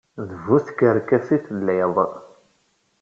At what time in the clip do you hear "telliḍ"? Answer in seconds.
1.45-1.95